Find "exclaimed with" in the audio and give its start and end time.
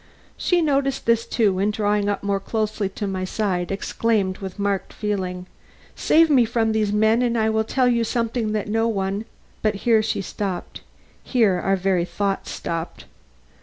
3.71-4.57